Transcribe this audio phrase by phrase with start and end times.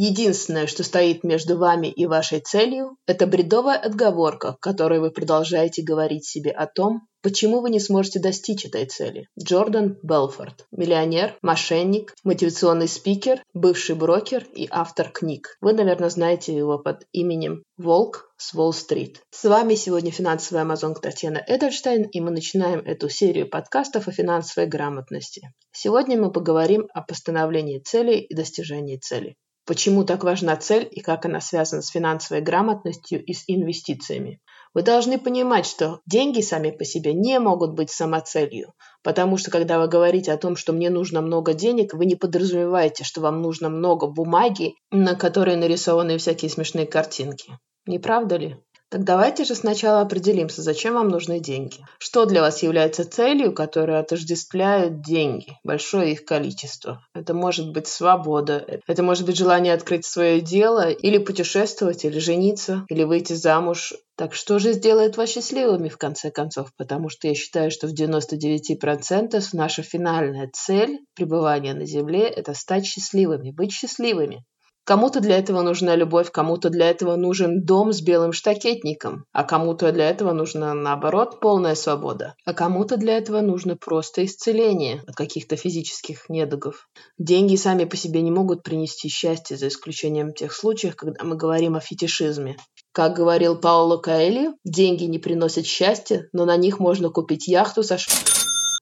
[0.00, 6.24] Единственное, что стоит между вами и вашей целью, это бредовая отговорка, которой вы продолжаете говорить
[6.24, 9.26] себе о том, Почему вы не сможете достичь этой цели?
[9.36, 10.66] Джордан Белфорд.
[10.70, 15.56] Миллионер, мошенник, мотивационный спикер, бывший брокер и автор книг.
[15.60, 19.20] Вы, наверное, знаете его под именем Волк с Уолл-стрит.
[19.30, 24.68] С вами сегодня финансовая амазонка Татьяна Эдельштейн, и мы начинаем эту серию подкастов о финансовой
[24.68, 25.52] грамотности.
[25.72, 29.34] Сегодня мы поговорим о постановлении целей и достижении целей
[29.68, 34.40] почему так важна цель и как она связана с финансовой грамотностью и с инвестициями.
[34.72, 38.72] Вы должны понимать, что деньги сами по себе не могут быть самоцелью,
[39.02, 43.04] потому что когда вы говорите о том, что мне нужно много денег, вы не подразумеваете,
[43.04, 47.58] что вам нужно много бумаги, на которой нарисованы всякие смешные картинки.
[47.84, 48.56] Не правда ли?
[48.90, 51.84] Так давайте же сначала определимся, зачем вам нужны деньги.
[51.98, 57.02] Что для вас является целью, которая отождествляет деньги, большое их количество.
[57.14, 62.86] Это может быть свобода, это может быть желание открыть свое дело, или путешествовать, или жениться,
[62.88, 63.92] или выйти замуж.
[64.16, 66.72] Так что же сделает вас счастливыми в конце концов?
[66.76, 72.86] Потому что я считаю, что в 99% наша финальная цель пребывания на Земле– это стать
[72.86, 74.44] счастливыми, быть счастливыми.
[74.88, 79.92] Кому-то для этого нужна любовь, кому-то для этого нужен дом с белым штакетником, а кому-то
[79.92, 85.56] для этого нужна, наоборот, полная свобода, а кому-то для этого нужно просто исцеление от каких-то
[85.56, 86.88] физических недугов.
[87.18, 91.76] Деньги сами по себе не могут принести счастье, за исключением тех случаев, когда мы говорим
[91.76, 92.56] о фетишизме.
[92.92, 97.98] Как говорил Пауло Каэли, деньги не приносят счастья, но на них можно купить яхту со
[97.98, 98.10] ш...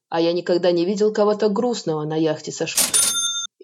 [0.09, 2.77] А я никогда не видел кого-то грустного на яхте со ш...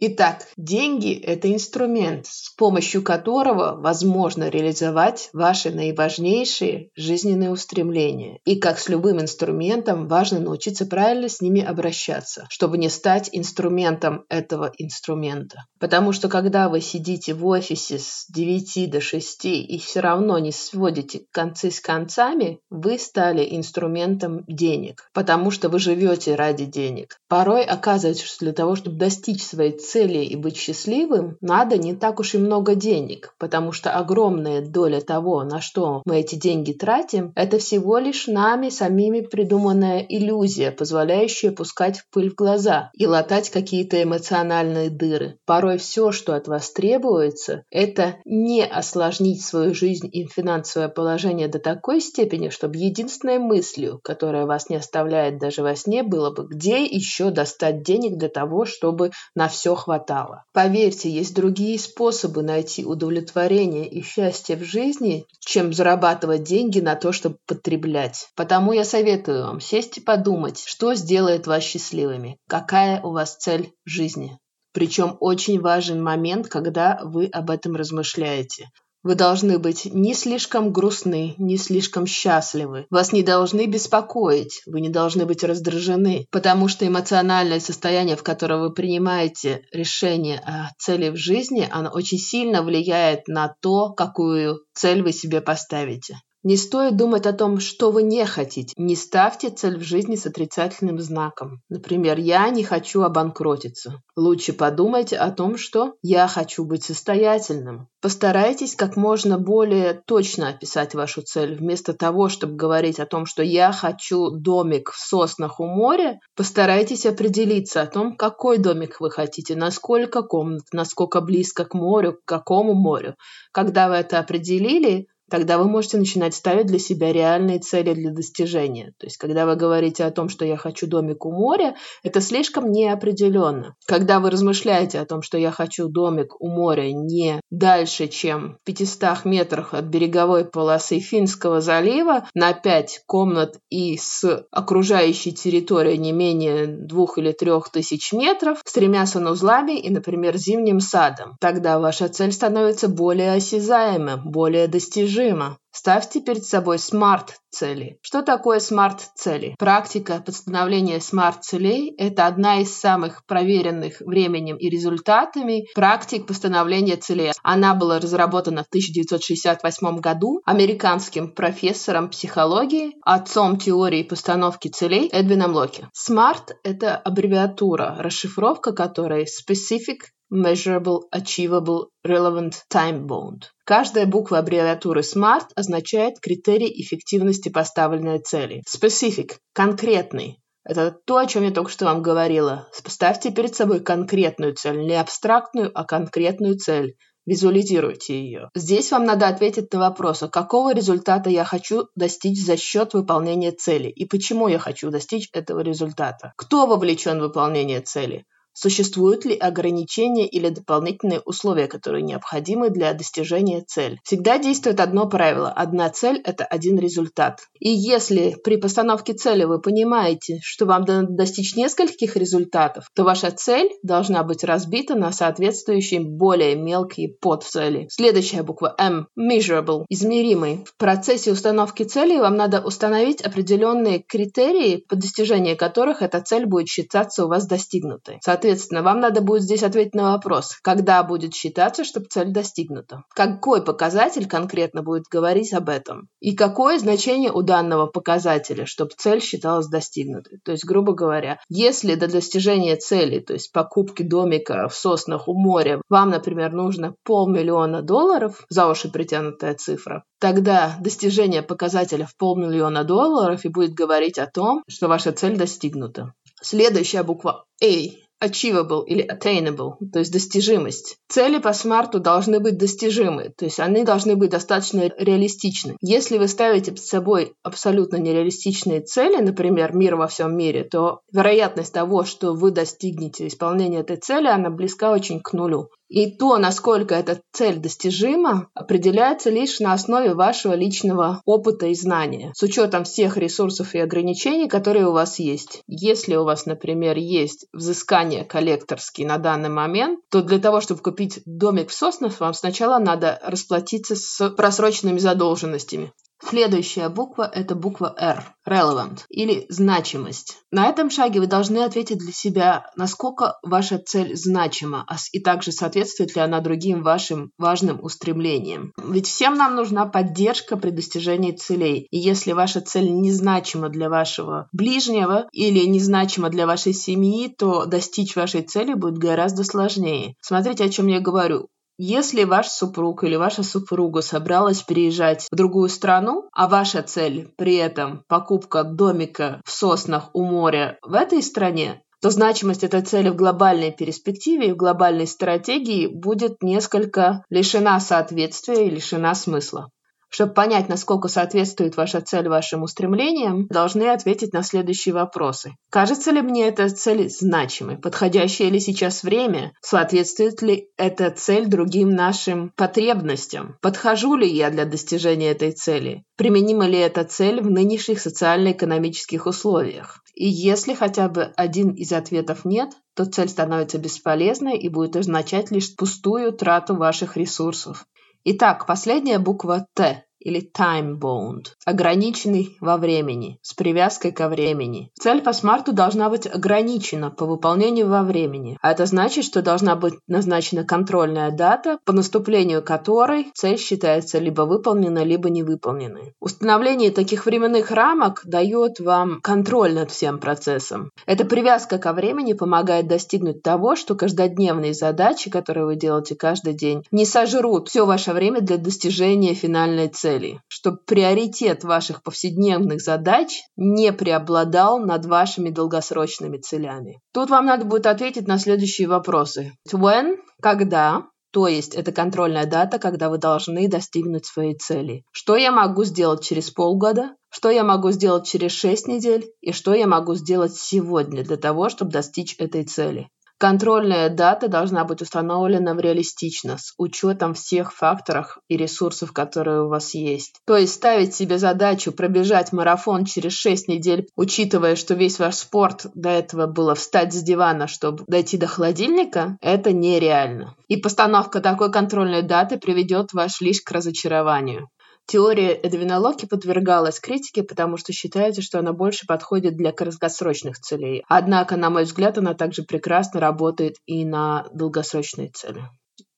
[0.05, 8.41] Итак, деньги– это инструмент, с помощью которого возможно реализовать ваши наиважнейшие жизненные устремления.
[8.45, 14.25] И как с любым инструментом, важно научиться правильно с ними обращаться, чтобы не стать инструментом
[14.29, 15.67] этого инструмента.
[15.79, 20.51] Потому что когда вы сидите в офисе с 9 до 6 и все равно не
[20.51, 27.19] сводите концы с концами, вы стали инструментом денег, потому что вы живете ради денег.
[27.29, 31.95] Порой оказывается, что для того, чтобы достичь своей цели, цели и быть счастливым, надо не
[31.95, 36.73] так уж и много денег, потому что огромная доля того, на что мы эти деньги
[36.73, 43.51] тратим, это всего лишь нами самими придуманная иллюзия, позволяющая пускать пыль в глаза и латать
[43.51, 45.37] какие-то эмоциональные дыры.
[45.45, 51.59] Порой все, что от вас требуется, это не осложнить свою жизнь и финансовое положение до
[51.59, 56.85] такой степени, чтобы единственной мыслью, которая вас не оставляет даже во сне, было бы, где
[56.85, 60.45] еще достать денег для того, чтобы на все хватало.
[60.53, 67.13] Поверьте, есть другие способы найти удовлетворение и счастье в жизни, чем зарабатывать деньги на то,
[67.13, 68.29] чтобы потреблять.
[68.37, 73.73] Потому я советую вам сесть и подумать, что сделает вас счастливыми, какая у вас цель
[73.85, 74.39] в жизни.
[74.73, 78.71] Причем очень важен момент, когда вы об этом размышляете.
[79.03, 82.87] Вы должны быть не слишком грустны, не слишком счастливы.
[82.89, 88.61] Вас не должны беспокоить, вы не должны быть раздражены, потому что эмоциональное состояние, в котором
[88.61, 95.03] вы принимаете решение о цели в жизни, оно очень сильно влияет на то, какую цель
[95.03, 96.19] вы себе поставите.
[96.45, 98.75] Не стоит думать о том, что вы не хотите.
[98.77, 101.61] Не ставьте цель в жизни с отрицательным знаком.
[101.69, 104.03] Например, «я не хочу обанкротиться».
[104.17, 107.87] Лучше подумайте о том, что «я хочу быть состоятельным».
[108.01, 111.55] Постарайтесь как можно более точно описать вашу цель.
[111.55, 117.07] Вместо того, чтобы говорить о том, что «я хочу домик в соснах у моря», постарайтесь
[117.07, 122.75] определиться о том, какой домик вы хотите, насколько комнат, насколько близко к морю, к какому
[122.75, 123.15] морю.
[123.53, 128.93] Когда вы это определили, тогда вы можете начинать ставить для себя реальные цели для достижения.
[128.99, 132.71] То есть, когда вы говорите о том, что я хочу домик у моря, это слишком
[132.71, 133.75] неопределенно.
[133.87, 138.67] Когда вы размышляете о том, что я хочу домик у моря не дальше, чем в
[138.67, 146.13] 500 метрах от береговой полосы Финского залива, на 5 комнат и с окружающей территорией не
[146.13, 152.11] менее 2 или 3 тысяч метров, с тремя санузлами и, например, зимним садом, тогда ваша
[152.11, 155.59] цель становится более осязаемой, более достижимой режима.
[155.75, 157.99] Ставьте перед собой смарт-цели.
[158.03, 159.55] Что такое смарт-цели?
[159.59, 167.33] Практика постановления смарт-целей– это одна из самых проверенных временем и результатами практик постановления целей.
[167.43, 175.89] Она была разработана в 1968 году американским профессором психологии, отцом теории постановки целей Эдвином Локи.
[175.97, 180.01] SMART– это аббревиатура, расшифровка которой Specific,
[180.33, 183.43] Measurable, Achievable, Relevant, Time-Bound.
[183.67, 188.63] Каждая буква аббревиатуры SMART означает критерий эффективности поставленной цели.
[188.67, 190.39] Specific– конкретный.
[190.65, 192.67] Это то, о чем я только что вам говорила.
[192.83, 196.95] Поставьте перед собой конкретную цель, не абстрактную, а конкретную цель.
[197.27, 198.49] Визуализируйте ее.
[198.55, 203.53] Здесь вам надо ответить на вопрос, а какого результата я хочу достичь за счет выполнения
[203.53, 206.33] цели и почему я хочу достичь этого результата.
[206.37, 208.25] Кто вовлечен в выполнение цели?
[208.55, 213.99] Существуют ли ограничения или дополнительные условия, которые необходимы для достижения цели?
[214.05, 215.51] Всегда действует одно правило.
[215.51, 217.41] Одна цель– это один результат.
[217.59, 223.31] И если при постановке цели вы понимаете, что вам надо достичь нескольких результатов, то ваша
[223.31, 227.87] цель должна быть разбита на соответствующие более мелкие подцели.
[227.91, 230.65] Следующая буква M– measurable– измеримый.
[230.67, 236.69] В процессе установки цели вам надо установить определенные критерии, по достижению которых эта цель будет
[236.69, 238.19] считаться у вас достигнутой.
[238.45, 243.05] Вам надо будет здесь ответить на вопрос, когда будет считаться, чтобы цель достигнута.
[243.15, 246.09] Какой показатель конкретно будет говорить об этом?
[246.21, 250.39] И какое значение у данного показателя, чтобы цель считалась достигнутой?
[250.45, 255.35] То есть, грубо говоря, если до достижения цели, то есть покупки домика в соснах у
[255.35, 262.85] моря, вам, например, нужно полмиллиона долларов, за уши притянутая цифра, тогда достижение показателя в полмиллиона
[262.85, 266.13] долларов и будет говорить о том, что ваша цель достигнута.
[266.41, 270.97] Следующая буква A achievable или attainable, то есть достижимость.
[271.09, 275.77] Цели по смарту должны быть достижимы, то есть они должны быть достаточно реалистичны.
[275.81, 281.73] Если вы ставите перед собой абсолютно нереалистичные цели, например, мир во всем мире, то вероятность
[281.73, 285.69] того, что вы достигнете исполнения этой цели, она близка очень к нулю.
[285.93, 292.33] И то, насколько эта цель достижима, определяется лишь на основе вашего личного опыта и знания,
[292.35, 295.61] с учетом всех ресурсов и ограничений, которые у вас есть.
[295.67, 301.21] Если у вас, например, есть взыскание коллекторские на данный момент, то для того, чтобы купить
[301.27, 305.93] домик в соснах, вам сначала надо расплатиться с просроченными задолженностями.
[306.25, 310.39] Следующая буква– это буква R– relevant или значимость.
[310.51, 315.53] На этом шаге вы должны ответить для себя, насколько ваша цель значима, а и также
[315.53, 318.73] соответствует ли она другим вашим важным устремлениям.
[318.77, 321.87] Ведь всем нам нужна поддержка при достижении целей.
[321.91, 328.17] И если ваша цель незначима для вашего ближнего или незначима для вашей семьи, то достичь
[328.17, 330.15] вашей цели будет гораздо сложнее.
[330.21, 331.49] Смотрите, о чем я говорю.
[331.85, 337.57] Если ваш супруг или ваша супруга собралась переезжать в другую страну, а ваша цель при
[337.57, 343.17] этом покупка домика в соснах у моря в этой стране, то значимость этой цели в
[343.17, 349.69] глобальной перспективе и в глобальной стратегии будет несколько лишена соответствия и лишена смысла.
[350.15, 355.57] Чтобы понять, насколько соответствует ваша цель вашим устремлениям, должны ответить на следующие вопросы.
[355.71, 357.79] Кажется ли мне эта цель значимой?
[357.79, 359.53] Подходящее ли сейчас время?
[359.63, 363.57] Соответствует ли эта цель другим нашим потребностям?
[363.63, 366.05] Подхожу ли я для достижения этой цели?
[366.19, 370.01] Применима ли эта цель в нынешних социально-экономических условиях?
[370.15, 375.51] И если хотя бы один из ответов нет, то цель становится бесполезной и будет означать
[375.51, 377.87] лишь пустую трату ваших ресурсов.
[378.25, 384.91] Итак, последняя буква «Т» или time-bound, ограниченный во времени, с привязкой ко времени.
[384.99, 389.77] Цель по смарту должна быть ограничена по выполнению во времени, а это значит, что должна
[389.77, 396.15] быть назначена контрольная дата, по наступлению которой цель считается либо выполнена, либо не выполненной.
[396.21, 400.91] Установление таких временных рамок дает вам контроль над всем процессом.
[401.07, 406.85] Эта привязка ко времени помогает достигнуть того, что каждодневные задачи, которые вы делаете каждый день,
[406.91, 413.43] не сожрут все ваше время для достижения финальной цели цели, чтобы приоритет ваших повседневных задач
[413.57, 417.01] не преобладал над вашими долгосрочными целями.
[417.13, 419.53] Тут вам надо будет ответить на следующие вопросы.
[419.73, 425.05] When– когда, то есть это контрольная дата, когда вы должны достигнуть своей цели.
[425.13, 427.15] Что я могу сделать через полгода?
[427.31, 429.31] Что я могу сделать через 6 недель?
[429.41, 433.09] И что я могу сделать сегодня для того, чтобы достичь этой цели?
[433.43, 439.95] Контрольная дата должна быть установлена реалистично, с учетом всех факторов и ресурсов, которые у вас
[439.95, 440.37] есть.
[440.47, 445.87] То есть ставить себе задачу пробежать марафон через 6 недель, учитывая, что весь ваш спорт
[445.97, 450.55] до этого было встать с дивана, чтобы дойти до холодильника, это нереально.
[450.69, 454.69] И постановка такой контрольной даты приведет вас лишь к разочарованию.
[455.07, 461.05] Теория Эдвина Локи подвергалась критике, потому что считается, что она больше подходит для краткосрочных целей.
[461.09, 465.65] Однако, на мой взгляд, она также прекрасно работает и на долгосрочные цели.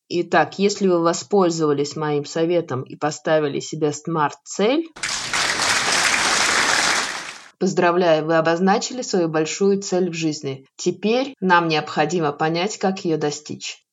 [0.08, 4.86] Итак, если вы воспользовались моим советом и поставили себе смарт-цель,
[7.58, 10.66] Поздравляю, вы обозначили свою большую цель в жизни.
[10.76, 13.83] Теперь нам необходимо понять, как ее достичь.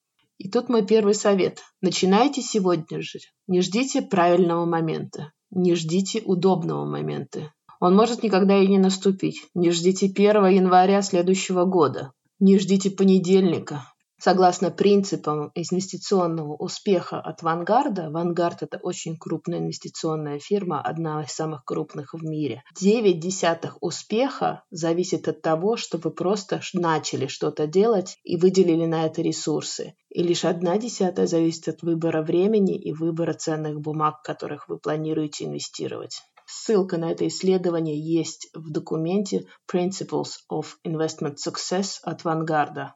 [0.41, 1.59] И тут мой первый совет.
[1.81, 3.19] Начинайте сегодня же.
[3.45, 5.33] Не ждите правильного момента.
[5.51, 7.53] Не ждите удобного момента.
[7.79, 9.43] Он может никогда и не наступить.
[9.53, 12.11] Не ждите 1 января следующего года.
[12.39, 13.90] Не ждите понедельника.
[14.23, 21.65] Согласно принципам инвестиционного успеха от Вангарда, Вангард это очень крупная инвестиционная фирма, одна из самых
[21.65, 22.61] крупных в мире.
[22.79, 29.07] 9 десятых успеха зависит от того, что вы просто начали что-то делать и выделили на
[29.07, 29.95] это ресурсы.
[30.09, 34.77] И лишь одна десятая зависит от выбора времени и выбора ценных бумаг, в которых вы
[34.77, 36.21] планируете инвестировать.
[36.45, 42.93] Ссылка на это исследование есть в документе Principles of Investment Success от Вангарда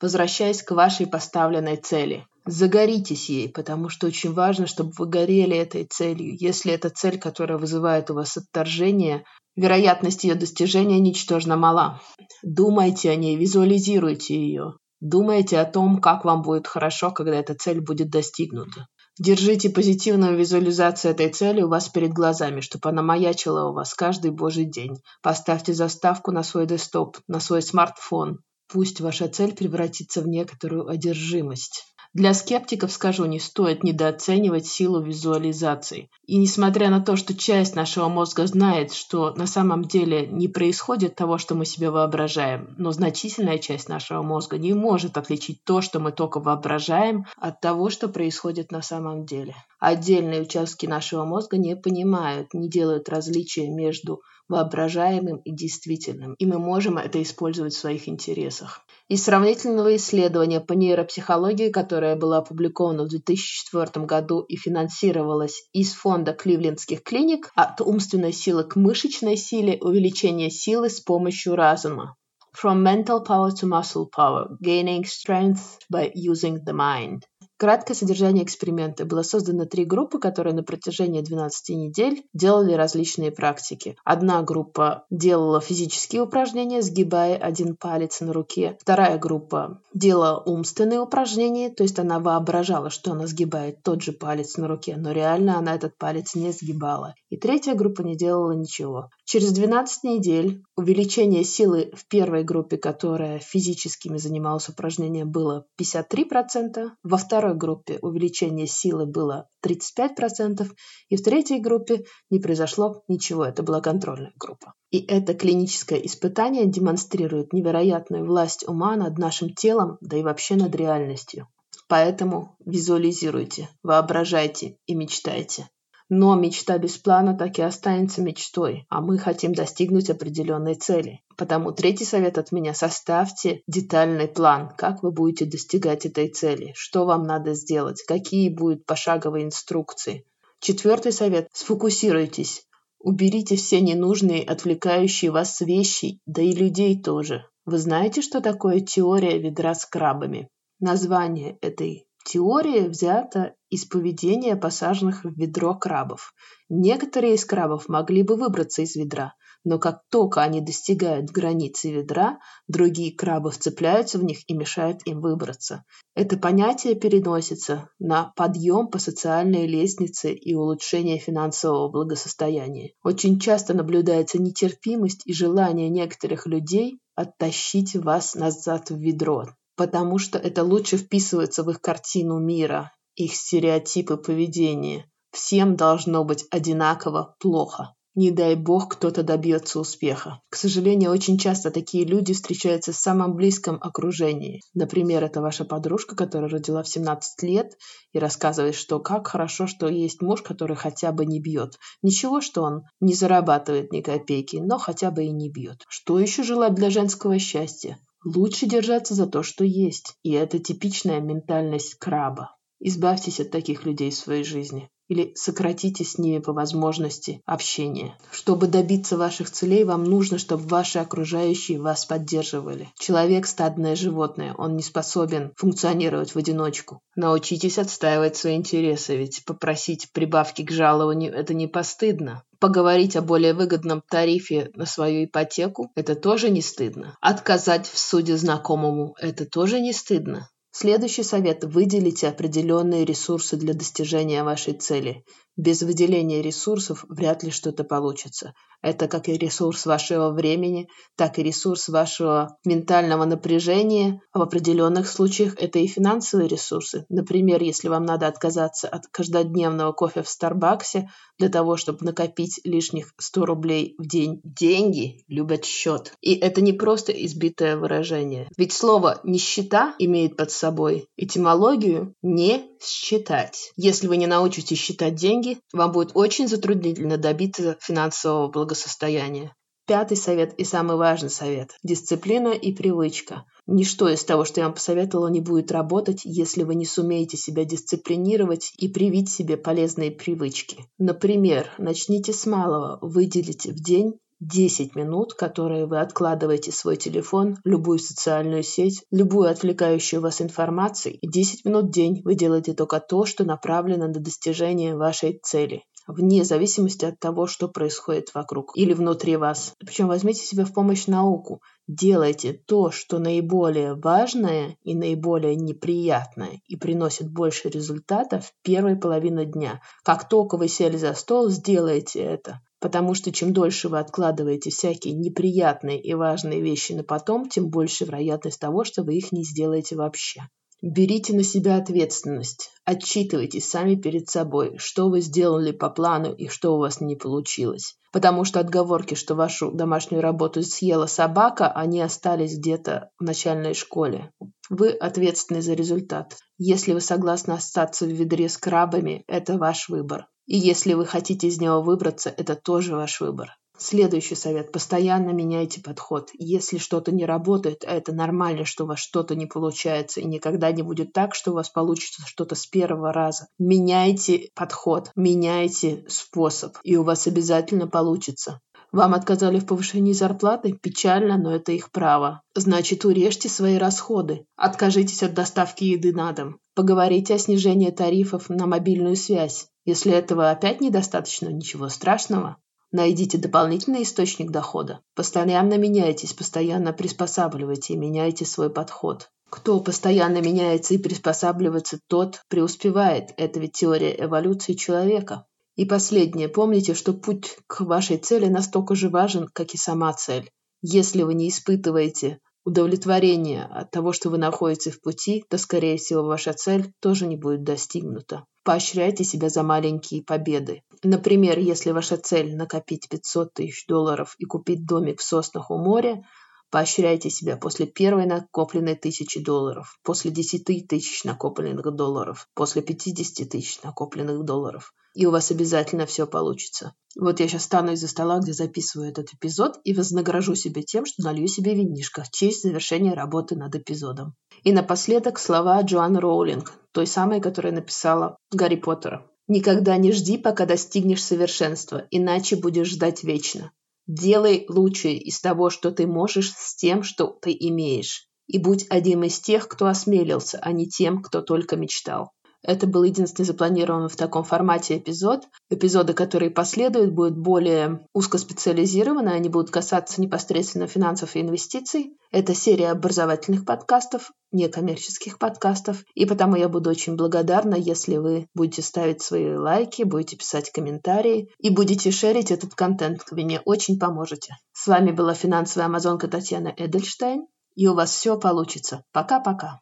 [0.00, 2.26] возвращаясь к вашей поставленной цели.
[2.46, 6.36] Загоритесь ей, потому что очень важно, чтобы вы горели этой целью.
[6.38, 9.24] Если это цель, которая вызывает у вас отторжение,
[9.56, 12.00] вероятность ее достижения ничтожно мала.
[12.42, 14.74] Думайте о ней, визуализируйте ее.
[15.00, 18.86] Думайте о том, как вам будет хорошо, когда эта цель будет достигнута.
[19.18, 24.30] Держите позитивную визуализацию этой цели у вас перед глазами, чтобы она маячила у вас каждый
[24.30, 24.96] божий день.
[25.22, 28.40] Поставьте заставку на свой десктоп, на свой смартфон.
[28.72, 31.86] Пусть ваша цель превратится в некоторую одержимость.
[32.12, 36.10] Для скептиков, скажу, не стоит недооценивать силу визуализации.
[36.26, 41.14] И несмотря на то, что часть нашего мозга знает, что на самом деле не происходит
[41.14, 46.00] того, что мы себе воображаем, но значительная часть нашего мозга не может отличить то, что
[46.00, 49.54] мы только воображаем, от того, что происходит на самом деле.
[49.78, 56.58] Отдельные участки нашего мозга не понимают, не делают различия между воображаемым и действительным, и мы
[56.58, 58.84] можем это использовать в своих интересах.
[59.10, 66.32] Из сравнительного исследования по нейропсихологии, которое было опубликовано в 2004 году и финансировалось из фонда
[66.32, 72.14] кливлендских клиник от умственной силы к мышечной силе увеличение силы с помощью разума.
[72.54, 77.22] From mental power to muscle power, gaining strength by using the mind.
[77.60, 79.04] Краткое содержание эксперимента.
[79.04, 83.98] Было создано три группы, которые на протяжении 12 недель делали различные практики.
[84.02, 88.78] Одна группа делала физические упражнения, сгибая один палец на руке.
[88.80, 94.56] Вторая группа делала умственные упражнения, то есть она воображала, что она сгибает тот же палец
[94.56, 97.14] на руке, но реально она этот палец не сгибала.
[97.28, 99.10] И третья группа не делала ничего.
[99.30, 107.16] Через 12 недель увеличение силы в первой группе, которая физическими занималась упражнением, было 53%, во
[107.16, 110.68] второй группе увеличение силы было 35%,
[111.10, 114.74] и в третьей группе не произошло ничего, это была контрольная группа.
[114.90, 120.74] И это клиническое испытание демонстрирует невероятную власть ума над нашим телом, да и вообще над
[120.74, 121.46] реальностью.
[121.86, 125.68] Поэтому визуализируйте, воображайте и мечтайте.
[126.12, 131.22] Но мечта без плана так и останется мечтой, а мы хотим достигнуть определенной цели.
[131.36, 137.06] Потому третий совет от меня– составьте детальный план, как вы будете достигать этой цели, что
[137.06, 140.24] вам надо сделать, какие будут пошаговые инструкции.
[140.58, 142.66] Четвертый совет– сфокусируйтесь,
[142.98, 147.44] уберите все ненужные, отвлекающие вас вещи, да и людей тоже.
[147.66, 150.48] Вы знаете, что такое теория ведра с крабами?
[150.80, 156.32] Название этой теории взята из поведения посаженных в ведро крабов.
[156.68, 159.34] Некоторые из крабов могли бы выбраться из ведра,
[159.64, 165.20] но как только они достигают границы ведра, другие крабы вцепляются в них и мешают им
[165.20, 165.84] выбраться.
[166.14, 172.92] Это понятие переносится на подъем по социальной лестнице и улучшение финансового благосостояния.
[173.04, 179.44] Очень часто наблюдается нетерпимость и желание некоторых людей оттащить вас назад в ведро,
[179.80, 185.10] потому что это лучше вписывается в их картину мира, их стереотипы поведения.
[185.32, 187.94] Всем должно быть одинаково плохо.
[188.14, 190.42] Не дай бог кто-то добьется успеха.
[190.50, 194.60] К сожалению, очень часто такие люди встречаются в самом близком окружении.
[194.74, 197.72] Например, это ваша подружка, которая родила в 17 лет
[198.12, 201.78] и рассказывает, что как хорошо, что есть муж, который хотя бы не бьет.
[202.02, 205.86] Ничего, что он не зарабатывает ни копейки, но хотя бы и не бьет.
[205.88, 207.98] Что еще желать для женского счастья?
[208.24, 210.16] Лучше держаться за то, что есть.
[210.22, 212.56] И это типичная ментальность краба.
[212.78, 218.16] Избавьтесь от таких людей в своей жизни или сократите с ними по возможности общение.
[218.30, 222.88] Чтобы добиться ваших целей, вам нужно, чтобы ваши окружающие вас поддерживали.
[222.96, 227.00] Человек– стадное животное, он не способен функционировать в одиночку.
[227.16, 232.44] Научитесь отстаивать свои интересы, ведь попросить прибавки к жалованию– это не постыдно.
[232.60, 237.16] Поговорить о более выгодном тарифе на свою ипотеку– это тоже не стыдно.
[237.20, 240.48] Отказать в суде знакомому– это тоже не стыдно.
[240.72, 245.24] Следующий совет– выделите определенные ресурсы для достижения вашей цели.
[245.56, 248.54] Без выделения ресурсов вряд ли что-то получится.
[248.80, 254.20] Это как и ресурс вашего времени, так и ресурс вашего ментального напряжения.
[254.32, 257.04] А в определенных случаях это и финансовые ресурсы.
[257.10, 263.12] Например, если вам надо отказаться от каждодневного кофе в Старбаксе для того, чтобы накопить лишних
[263.18, 264.40] 100 рублей в день.
[264.44, 266.14] Деньги любят счет.
[266.20, 268.48] И это не просто избитое выражение.
[268.56, 271.08] Ведь слово «нищета» имеет под собой.
[271.16, 273.72] Этимологию не считать.
[273.76, 279.54] Если вы не научитесь считать деньги, вам будет очень затруднительно добиться финансового благосостояния.
[279.86, 283.44] Пятый совет и самый важный совет– дисциплина и привычка.
[283.66, 287.64] Ничто из того, что я вам посоветовала, не будет работать, если вы не сумеете себя
[287.64, 290.84] дисциплинировать и привить себе полезные привычки.
[290.98, 297.98] Например, начните с малого, выделите в день 10 минут, которые вы откладываете свой телефон, любую
[297.98, 303.26] социальную сеть, любую отвлекающую вас информацию, и 10 минут в день вы делаете только то,
[303.26, 309.36] что направлено на достижение вашей цели вне зависимости от того, что происходит вокруг или внутри
[309.36, 309.74] вас.
[309.78, 311.62] Причем возьмите себе в помощь науку.
[311.86, 319.44] Делайте то, что наиболее важное и наиболее неприятное и приносит больше результата в первой половине
[319.44, 319.80] дня.
[320.04, 322.60] Как только вы сели за стол, сделайте это.
[322.80, 328.04] Потому что чем дольше вы откладываете всякие неприятные и важные вещи на потом, тем больше
[328.04, 330.48] вероятность того, что вы их не сделаете вообще.
[330.82, 332.70] Берите на себя ответственность.
[332.86, 337.96] Отчитывайтесь сами перед собой, что вы сделали по плану и что у вас не получилось.
[338.12, 344.32] Потому что отговорки, что вашу домашнюю работу съела собака, они остались где-то в начальной школе.
[344.70, 346.38] Вы ответственны за результат.
[346.56, 350.28] Если вы согласны остаться в ведре с крабами, это ваш выбор.
[350.50, 353.56] И если вы хотите из него выбраться, это тоже ваш выбор.
[353.78, 354.72] Следующий совет.
[354.72, 356.30] Постоянно меняйте подход.
[356.32, 360.72] Если что-то не работает, а это нормально, что у вас что-то не получается, и никогда
[360.72, 363.46] не будет так, что у вас получится что-то с первого раза.
[363.60, 368.58] Меняйте подход, меняйте способ, и у вас обязательно получится.
[368.90, 370.72] Вам отказали в повышении зарплаты?
[370.72, 372.42] Печально, но это их право.
[372.56, 374.46] Значит, урежьте свои расходы.
[374.56, 376.58] Откажитесь от доставки еды на дом.
[376.74, 379.69] Поговорите о снижении тарифов на мобильную связь.
[379.84, 382.56] Если этого опять недостаточно, ничего страшного.
[382.92, 385.00] Найдите дополнительный источник дохода.
[385.14, 389.30] Постоянно меняйтесь, постоянно приспосабливайте и меняйте свой подход.
[389.48, 393.30] Кто постоянно меняется и приспосабливается, тот преуспевает.
[393.36, 395.46] Это ведь теория эволюции человека.
[395.76, 396.48] И последнее.
[396.48, 400.50] Помните, что путь к вашей цели настолько же важен, как и сама цель.
[400.82, 406.22] Если вы не испытываете удовлетворения от того, что вы находитесь в пути, то, скорее всего,
[406.22, 408.44] ваша цель тоже не будет достигнута.
[408.62, 410.82] Поощряйте себя за маленькие победы.
[411.02, 416.22] Например, если ваша цель накопить 500 тысяч долларов и купить домик в соснах у моря,
[416.70, 423.82] поощряйте себя после первой накопленной тысячи долларов, после 10 тысяч накопленных долларов, после 50 тысяч
[423.82, 424.92] накопленных долларов.
[425.14, 426.94] И у вас обязательно все получится.
[427.16, 431.22] Вот я сейчас стану из-за стола, где записываю этот эпизод, и вознагражу себя тем, что
[431.24, 434.34] налью себе винишко в честь завершения работы над эпизодом.
[434.62, 439.26] И напоследок слова Джоан Роулинг, той самой, которая написала Гарри Поттера.
[439.48, 443.72] «Никогда не жди, пока достигнешь совершенства, иначе будешь ждать вечно.
[444.12, 448.26] Делай лучшее из того, что ты можешь, с тем, что ты имеешь.
[448.48, 452.32] И будь одним из тех, кто осмелился, а не тем, кто только мечтал.
[452.62, 455.48] Это был единственный запланированный в таком формате эпизод.
[455.70, 462.16] Эпизоды, которые последуют, будут более узкоспециализированы, они будут касаться непосредственно финансов и инвестиций.
[462.30, 468.82] Это серия образовательных подкастов, некоммерческих подкастов, и потому я буду очень благодарна, если вы будете
[468.82, 473.22] ставить свои лайки, будете писать комментарии и будете шерить этот контент.
[473.30, 474.54] Вы мне очень поможете.
[474.72, 479.02] С вами была финансовая амазонка Татьяна Эдельштейн, и у вас все получится.
[479.12, 479.80] Пока-пока.